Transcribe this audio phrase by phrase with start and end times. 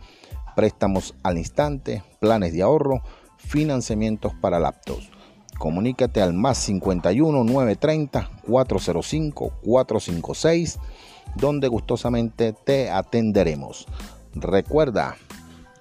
[0.55, 3.03] préstamos al instante, planes de ahorro,
[3.39, 5.11] financiamientos para laptops.
[5.59, 10.79] Comunícate al más 51 930 405 456,
[11.37, 13.87] donde gustosamente te atenderemos.
[14.35, 15.17] Recuerda,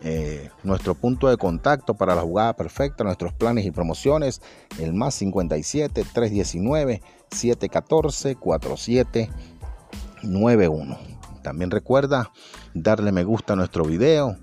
[0.02, 4.42] eh, nuestro punto de contacto para la jugada perfecta, nuestros planes y promociones,
[4.80, 10.98] el más 57 319 714 4791.
[11.42, 12.32] También recuerda
[12.74, 14.38] darle me gusta a nuestro video.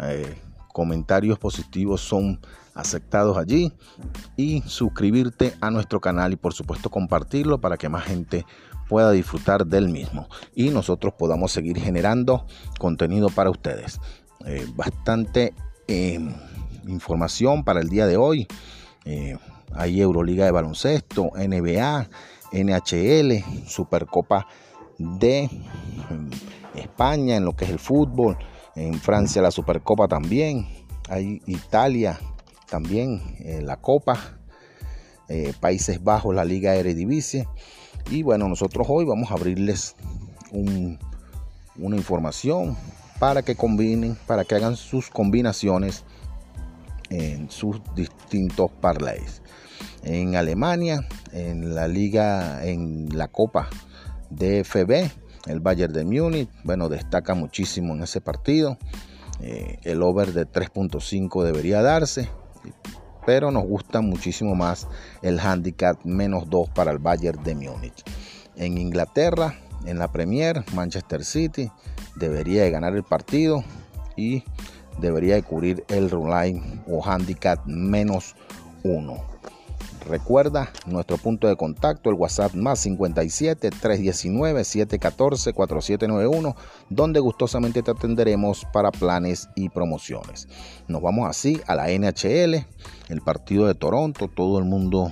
[0.00, 0.36] Eh,
[0.72, 2.40] comentarios positivos son
[2.74, 3.72] aceptados allí
[4.36, 8.44] y suscribirte a nuestro canal y por supuesto compartirlo para que más gente
[8.88, 12.46] pueda disfrutar del mismo y nosotros podamos seguir generando
[12.78, 14.00] contenido para ustedes.
[14.46, 15.54] Eh, bastante
[15.88, 16.20] eh,
[16.86, 18.46] información para el día de hoy.
[19.06, 19.38] Eh,
[19.72, 22.08] hay Euroliga de baloncesto, NBA,
[22.52, 24.46] NHL, Supercopa
[24.98, 25.48] de
[26.74, 28.36] España en lo que es el fútbol,
[28.76, 30.68] en Francia la Supercopa también,
[31.08, 32.20] hay Italia
[32.68, 33.20] también,
[33.62, 34.38] la Copa,
[35.58, 37.48] Países Bajos la Liga Eredivisie
[38.10, 39.96] y bueno, nosotros hoy vamos a abrirles
[40.52, 42.76] una información
[43.18, 46.04] para que combinen, para que hagan sus combinaciones
[47.10, 49.42] en sus distintos parlays.
[50.02, 53.68] En Alemania, en la liga, en la Copa
[54.30, 55.10] de FB,
[55.46, 58.78] el Bayern de Múnich, bueno, destaca muchísimo en ese partido.
[59.40, 62.28] Eh, el over de 3.5 debería darse,
[63.26, 64.86] pero nos gusta muchísimo más
[65.22, 68.02] el handicap menos 2 para el Bayern de Múnich.
[68.56, 71.70] En Inglaterra, en la Premier, Manchester City
[72.16, 73.64] debería de ganar el partido
[74.16, 74.44] y
[74.98, 78.34] debería de cubrir el line o handicap menos
[78.82, 79.34] uno.
[80.06, 86.56] Recuerda nuestro punto de contacto, el WhatsApp más 57 319 714 4791,
[86.90, 90.46] donde gustosamente te atenderemos para planes y promociones.
[90.88, 92.66] Nos vamos así a la NHL,
[93.08, 95.10] el partido de Toronto, todo el mundo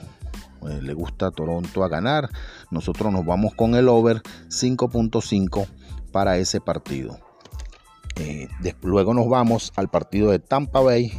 [0.69, 2.29] eh, le gusta a Toronto a ganar.
[2.71, 5.67] Nosotros nos vamos con el over 5.5
[6.12, 7.19] para ese partido.
[8.17, 8.49] Eh,
[8.83, 11.12] luego nos vamos al partido de Tampa Bay,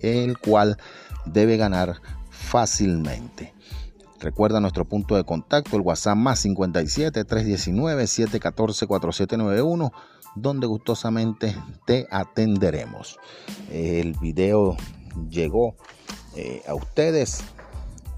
[0.00, 0.78] el cual
[1.26, 2.00] debe ganar
[2.30, 3.54] fácilmente.
[4.20, 9.92] Recuerda nuestro punto de contacto, el WhatsApp más 57 319 714 4791,
[10.34, 11.54] donde gustosamente
[11.86, 13.18] te atenderemos.
[13.70, 14.76] El video
[15.30, 15.76] llegó
[16.34, 17.44] eh, a ustedes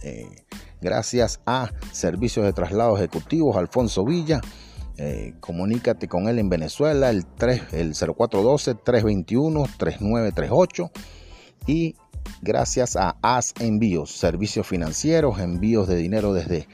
[0.02, 0.44] eh,
[0.80, 4.40] gracias a Servicios de Traslado Ejecutivos Alfonso Villa
[5.02, 10.90] eh, comunícate con él en Venezuela, el, 3, el 0412-321-3938.
[11.66, 11.96] Y
[12.42, 16.68] gracias a AS Envíos, servicios financieros, envíos de dinero desde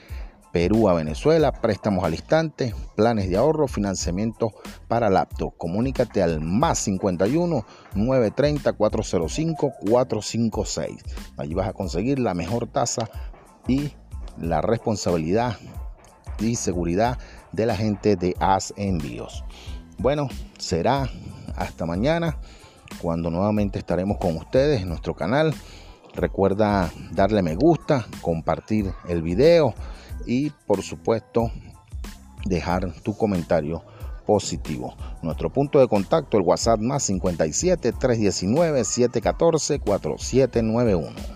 [0.50, 4.50] Perú a Venezuela, préstamos al instante, planes de ahorro, financiamiento
[4.88, 5.56] para laptop.
[5.56, 10.96] Comunícate al más 51 930 405 456.
[11.36, 13.08] Allí vas a conseguir la mejor tasa
[13.68, 13.92] y
[14.36, 15.56] la responsabilidad
[16.40, 17.18] y seguridad
[17.56, 19.42] de la gente de As Envíos.
[19.98, 20.28] Bueno,
[20.58, 21.10] será
[21.56, 22.38] hasta mañana
[23.00, 25.54] cuando nuevamente estaremos con ustedes en nuestro canal.
[26.14, 29.74] Recuerda darle me gusta, compartir el video
[30.26, 31.50] y por supuesto
[32.44, 33.82] dejar tu comentario
[34.26, 34.94] positivo.
[35.22, 41.35] Nuestro punto de contacto, el WhatsApp más 57 319 714 4791.